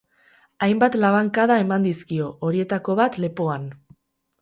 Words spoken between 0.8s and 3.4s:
labankada eman dizkio, horietako bat